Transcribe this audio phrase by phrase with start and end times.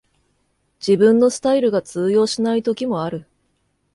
[0.79, 3.27] 自分のスタイルが通用しない時もある